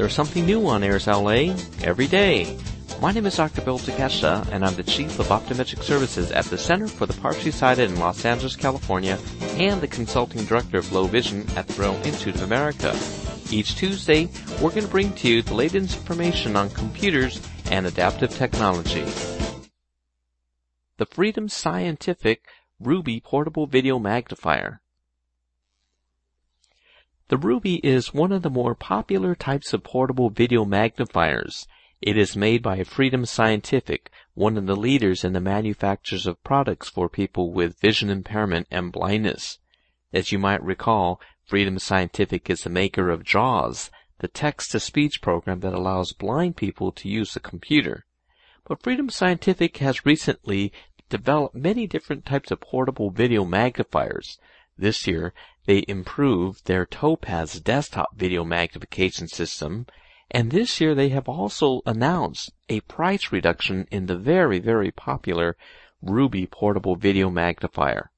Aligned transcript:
There's 0.00 0.14
something 0.14 0.46
new 0.46 0.66
on 0.66 0.82
Airs 0.82 1.06
LA 1.06 1.54
every 1.82 2.06
day. 2.06 2.56
My 3.02 3.12
name 3.12 3.26
is 3.26 3.36
Dr. 3.36 3.60
Bill 3.60 3.78
Takeshita, 3.78 4.48
and 4.50 4.64
I'm 4.64 4.74
the 4.74 4.82
Chief 4.82 5.18
of 5.18 5.26
Optometric 5.26 5.82
Services 5.82 6.32
at 6.32 6.46
the 6.46 6.56
Center 6.56 6.88
for 6.88 7.04
the 7.04 7.12
Partially 7.20 7.50
Sighted 7.50 7.90
in 7.90 8.00
Los 8.00 8.24
Angeles, 8.24 8.56
California, 8.56 9.18
and 9.58 9.78
the 9.78 9.86
Consulting 9.86 10.42
Director 10.46 10.78
of 10.78 10.90
Low 10.90 11.04
Vision 11.06 11.46
at 11.54 11.66
the 11.66 11.74
Braille 11.74 12.00
Institute 12.02 12.36
of 12.36 12.40
America. 12.44 12.98
Each 13.50 13.76
Tuesday, 13.76 14.30
we're 14.62 14.70
going 14.70 14.86
to 14.86 14.88
bring 14.88 15.12
to 15.16 15.28
you 15.28 15.42
the 15.42 15.52
latest 15.52 15.98
information 15.98 16.56
on 16.56 16.70
computers 16.70 17.38
and 17.70 17.86
adaptive 17.86 18.30
technology. 18.30 19.04
The 20.96 21.04
Freedom 21.10 21.46
Scientific 21.46 22.46
Ruby 22.78 23.20
Portable 23.20 23.66
Video 23.66 23.98
Magnifier. 23.98 24.80
The 27.30 27.38
Ruby 27.38 27.76
is 27.86 28.12
one 28.12 28.32
of 28.32 28.42
the 28.42 28.50
more 28.50 28.74
popular 28.74 29.36
types 29.36 29.72
of 29.72 29.84
portable 29.84 30.30
video 30.30 30.64
magnifiers. 30.64 31.68
It 32.02 32.16
is 32.18 32.36
made 32.36 32.60
by 32.60 32.82
Freedom 32.82 33.24
Scientific, 33.24 34.10
one 34.34 34.56
of 34.56 34.66
the 34.66 34.74
leaders 34.74 35.22
in 35.22 35.32
the 35.32 35.40
manufacturers 35.40 36.26
of 36.26 36.42
products 36.42 36.88
for 36.88 37.08
people 37.08 37.52
with 37.52 37.78
vision 37.78 38.10
impairment 38.10 38.66
and 38.68 38.90
blindness. 38.90 39.60
As 40.12 40.32
you 40.32 40.40
might 40.40 40.60
recall, 40.60 41.20
Freedom 41.44 41.78
Scientific 41.78 42.50
is 42.50 42.62
the 42.62 42.68
maker 42.68 43.10
of 43.10 43.22
JAWS, 43.22 43.92
the 44.18 44.26
text-to-speech 44.26 45.22
program 45.22 45.60
that 45.60 45.72
allows 45.72 46.12
blind 46.12 46.56
people 46.56 46.90
to 46.90 47.08
use 47.08 47.36
a 47.36 47.40
computer. 47.40 48.06
But 48.66 48.82
Freedom 48.82 49.08
Scientific 49.08 49.76
has 49.76 50.04
recently 50.04 50.72
developed 51.08 51.54
many 51.54 51.86
different 51.86 52.26
types 52.26 52.50
of 52.50 52.60
portable 52.60 53.10
video 53.10 53.44
magnifiers. 53.44 54.36
This 54.76 55.06
year, 55.06 55.34
they 55.66 55.84
improved 55.88 56.66
their 56.66 56.86
Topaz 56.86 57.60
desktop 57.60 58.16
video 58.16 58.44
magnification 58.44 59.28
system, 59.28 59.86
and 60.30 60.50
this 60.50 60.80
year 60.80 60.94
they 60.94 61.08
have 61.10 61.28
also 61.28 61.82
announced 61.86 62.52
a 62.68 62.80
price 62.80 63.32
reduction 63.32 63.86
in 63.90 64.06
the 64.06 64.16
very, 64.16 64.58
very 64.58 64.90
popular 64.90 65.56
Ruby 66.02 66.46
portable 66.46 66.96
video 66.96 67.30
magnifier. 67.30 68.10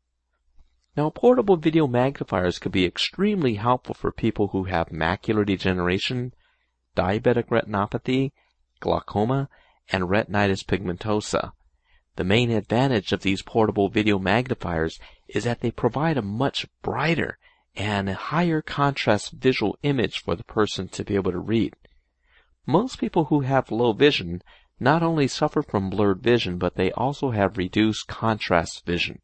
Now, 0.96 1.10
portable 1.10 1.56
video 1.56 1.86
magnifiers 1.86 2.58
could 2.58 2.72
be 2.72 2.84
extremely 2.84 3.54
helpful 3.54 3.94
for 3.94 4.12
people 4.12 4.48
who 4.48 4.64
have 4.64 4.90
macular 4.90 5.44
degeneration, 5.44 6.34
diabetic 6.94 7.46
retinopathy, 7.48 8.32
glaucoma, 8.80 9.48
and 9.90 10.04
retinitis 10.04 10.64
pigmentosa. 10.64 11.52
The 12.16 12.24
main 12.24 12.50
advantage 12.50 13.12
of 13.12 13.22
these 13.22 13.40
portable 13.40 13.88
video 13.88 14.18
magnifiers 14.18 15.00
is 15.28 15.44
that 15.44 15.60
they 15.60 15.70
provide 15.70 16.18
a 16.18 16.22
much 16.22 16.66
brighter 16.82 17.38
and 17.74 18.10
higher 18.10 18.60
contrast 18.60 19.32
visual 19.32 19.78
image 19.82 20.18
for 20.18 20.36
the 20.36 20.44
person 20.44 20.88
to 20.88 21.04
be 21.04 21.14
able 21.14 21.32
to 21.32 21.38
read. 21.38 21.74
Most 22.66 22.98
people 22.98 23.24
who 23.26 23.40
have 23.40 23.70
low 23.70 23.92
vision 23.92 24.42
not 24.78 25.02
only 25.02 25.26
suffer 25.26 25.62
from 25.62 25.88
blurred 25.88 26.20
vision, 26.20 26.58
but 26.58 26.74
they 26.74 26.92
also 26.92 27.30
have 27.30 27.56
reduced 27.56 28.08
contrast 28.08 28.84
vision. 28.84 29.20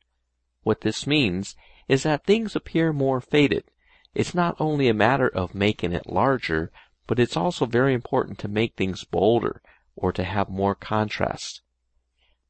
What 0.62 0.80
this 0.80 1.06
means 1.06 1.56
is 1.89 2.05
that 2.05 2.25
things 2.25 2.56
appear 2.56 2.92
more 2.92 3.20
faded. 3.20 3.64
It's 4.14 4.34
not 4.34 4.56
only 4.58 4.89
a 4.89 4.95
matter 4.95 5.28
of 5.28 5.55
making 5.55 5.92
it 5.92 6.06
larger, 6.06 6.70
but 7.06 7.19
it's 7.19 7.36
also 7.36 7.67
very 7.67 7.92
important 7.92 8.39
to 8.39 8.48
make 8.48 8.75
things 8.75 9.05
bolder 9.05 9.61
or 9.95 10.12
to 10.12 10.25
have 10.25 10.48
more 10.48 10.75
contrast. 10.75 11.61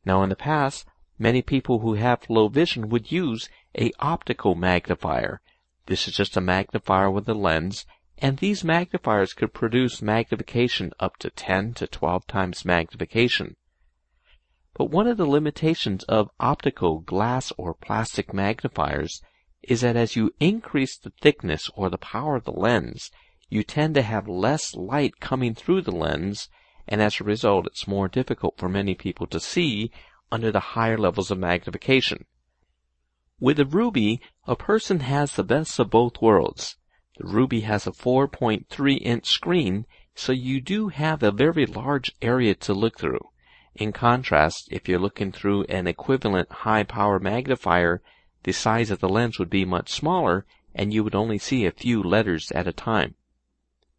Now 0.08 0.22
in 0.22 0.30
the 0.30 0.36
past, 0.36 0.86
many 1.18 1.42
people 1.42 1.80
who 1.80 1.92
have 1.92 2.30
low 2.30 2.48
vision 2.48 2.88
would 2.88 3.12
use 3.12 3.50
a 3.78 3.92
optical 3.98 4.54
magnifier. 4.54 5.42
This 5.84 6.08
is 6.08 6.16
just 6.16 6.34
a 6.34 6.40
magnifier 6.40 7.10
with 7.10 7.28
a 7.28 7.34
lens, 7.34 7.84
and 8.16 8.38
these 8.38 8.64
magnifiers 8.64 9.34
could 9.34 9.52
produce 9.52 10.00
magnification 10.00 10.94
up 10.98 11.18
to 11.18 11.28
10 11.28 11.74
to 11.74 11.86
12 11.86 12.26
times 12.26 12.64
magnification. 12.64 13.56
But 14.72 14.86
one 14.86 15.06
of 15.06 15.18
the 15.18 15.26
limitations 15.26 16.04
of 16.04 16.30
optical 16.40 17.00
glass 17.00 17.52
or 17.58 17.74
plastic 17.74 18.32
magnifiers 18.32 19.20
is 19.60 19.82
that 19.82 19.96
as 19.96 20.16
you 20.16 20.32
increase 20.40 20.96
the 20.96 21.12
thickness 21.20 21.68
or 21.74 21.90
the 21.90 21.98
power 21.98 22.34
of 22.34 22.44
the 22.44 22.52
lens, 22.52 23.10
you 23.50 23.62
tend 23.62 23.94
to 23.96 24.00
have 24.00 24.26
less 24.26 24.74
light 24.74 25.20
coming 25.20 25.54
through 25.54 25.82
the 25.82 25.94
lens 25.94 26.48
and 26.88 27.00
as 27.02 27.20
a 27.20 27.24
result 27.24 27.66
it's 27.66 27.86
more 27.86 28.08
difficult 28.08 28.58
for 28.58 28.68
many 28.68 28.94
people 28.94 29.26
to 29.26 29.38
see 29.38 29.92
under 30.32 30.50
the 30.50 30.74
higher 30.74 30.98
levels 30.98 31.30
of 31.30 31.38
magnification. 31.38 32.24
With 33.40 33.58
the 33.58 33.66
Ruby, 33.66 34.20
a 34.46 34.56
person 34.56 35.00
has 35.00 35.32
the 35.32 35.44
best 35.44 35.78
of 35.78 35.90
both 35.90 36.20
worlds. 36.20 36.76
The 37.18 37.26
Ruby 37.26 37.60
has 37.60 37.86
a 37.86 37.92
4.3 37.92 38.98
inch 39.00 39.26
screen, 39.26 39.86
so 40.14 40.32
you 40.32 40.60
do 40.60 40.88
have 40.88 41.22
a 41.22 41.30
very 41.30 41.66
large 41.66 42.12
area 42.20 42.54
to 42.56 42.74
look 42.74 42.98
through. 42.98 43.28
In 43.76 43.92
contrast, 43.92 44.68
if 44.72 44.88
you're 44.88 44.98
looking 44.98 45.30
through 45.30 45.64
an 45.64 45.86
equivalent 45.86 46.50
high 46.50 46.82
power 46.82 47.20
magnifier, 47.20 48.02
the 48.42 48.52
size 48.52 48.90
of 48.90 48.98
the 48.98 49.08
lens 49.08 49.38
would 49.38 49.50
be 49.50 49.64
much 49.64 49.92
smaller 49.92 50.44
and 50.74 50.92
you 50.92 51.04
would 51.04 51.14
only 51.14 51.38
see 51.38 51.64
a 51.64 51.70
few 51.70 52.02
letters 52.02 52.50
at 52.52 52.66
a 52.66 52.72
time. 52.72 53.14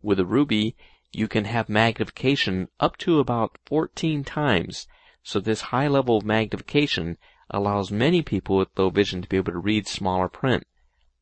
With 0.01 0.19
a 0.19 0.25
Ruby, 0.25 0.75
you 1.11 1.27
can 1.27 1.45
have 1.45 1.69
magnification 1.69 2.67
up 2.79 2.95
to 2.97 3.19
about 3.19 3.57
14 3.65 4.23
times. 4.23 4.87
So 5.23 5.39
this 5.39 5.61
high 5.61 5.87
level 5.87 6.17
of 6.17 6.25
magnification 6.25 7.17
allows 7.49 7.91
many 7.91 8.21
people 8.21 8.57
with 8.57 8.77
low 8.77 8.89
vision 8.89 9.21
to 9.21 9.27
be 9.27 9.37
able 9.37 9.53
to 9.53 9.57
read 9.57 9.87
smaller 9.87 10.29
print. 10.29 10.65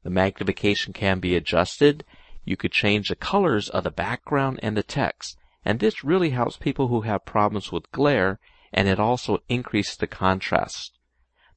The 0.03 0.09
magnification 0.09 0.94
can 0.94 1.20
be 1.20 1.36
adjusted. 1.36 2.03
You 2.44 2.58
could 2.58 2.72
change 2.72 3.08
the 3.08 3.16
colors 3.16 3.70
of 3.70 3.86
the 3.86 3.92
background 3.92 4.59
and 4.62 4.75
the 4.75 4.84
text. 4.84 5.38
And 5.64 5.80
this 5.80 6.04
really 6.04 6.31
helps 6.31 6.58
people 6.58 6.90
who 6.90 7.02
have 7.02 7.25
problems 7.25 7.72
with 7.72 7.92
glare 7.92 8.40
and 8.74 8.88
it 8.88 9.00
also 9.00 9.40
increases 9.48 9.96
the 9.96 10.08
contrast. 10.08 10.98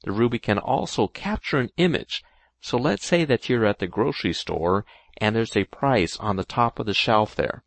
The 0.04 0.12
Ruby 0.12 0.38
can 0.38 0.58
also 0.58 1.08
capture 1.08 1.58
an 1.58 1.70
image. 1.76 2.22
So 2.60 2.78
let's 2.78 3.04
say 3.04 3.24
that 3.24 3.48
you're 3.48 3.66
at 3.66 3.80
the 3.80 3.86
grocery 3.86 4.32
store 4.32 4.84
and 5.18 5.34
there's 5.34 5.56
a 5.56 5.64
price 5.64 6.16
on 6.18 6.36
the 6.36 6.44
top 6.44 6.78
of 6.78 6.86
the 6.86 6.94
shelf 6.94 7.34
there. 7.34 7.64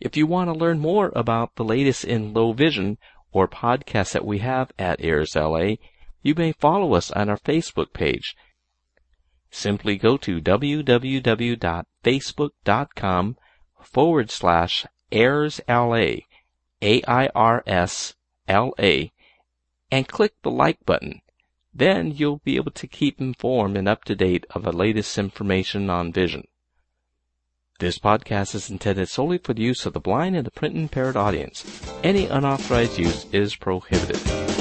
If 0.00 0.16
you 0.16 0.26
want 0.26 0.48
to 0.48 0.58
learn 0.58 0.78
more 0.78 1.10
about 1.16 1.56
the 1.56 1.64
latest 1.64 2.04
in 2.04 2.32
low 2.34 2.52
vision 2.52 2.98
or 3.32 3.48
podcasts 3.48 4.12
that 4.12 4.24
we 4.26 4.38
have 4.40 4.72
at 4.78 5.00
Airs 5.00 5.34
LA, 5.34 5.76
you 6.20 6.34
may 6.34 6.52
follow 6.52 6.92
us 6.94 7.10
on 7.12 7.30
our 7.30 7.38
Facebook 7.38 7.94
page. 7.94 8.36
Simply 9.50 9.96
go 9.96 10.18
to 10.18 10.40
www.facebook.com 10.40 13.36
forward 13.80 14.30
slash 14.30 14.86
Airs 15.10 15.60
LA, 15.68 16.16
A-I-R-S 16.82 18.14
L-A, 18.48 19.12
and 19.92 20.08
click 20.08 20.32
the 20.42 20.50
like 20.50 20.84
button. 20.86 21.20
Then 21.74 22.10
you'll 22.10 22.38
be 22.38 22.56
able 22.56 22.72
to 22.72 22.86
keep 22.86 23.20
informed 23.20 23.76
and 23.76 23.86
up 23.86 24.04
to 24.04 24.16
date 24.16 24.46
of 24.50 24.62
the 24.62 24.72
latest 24.72 25.16
information 25.18 25.90
on 25.90 26.12
vision. 26.12 26.48
This 27.78 27.98
podcast 27.98 28.54
is 28.54 28.70
intended 28.70 29.08
solely 29.08 29.38
for 29.38 29.54
the 29.54 29.62
use 29.62 29.84
of 29.86 29.92
the 29.92 30.00
blind 30.00 30.34
and 30.34 30.46
the 30.46 30.50
print 30.50 30.76
impaired 30.76 31.16
audience. 31.16 31.64
Any 32.02 32.26
unauthorized 32.26 32.98
use 32.98 33.26
is 33.32 33.54
prohibited. 33.54 34.51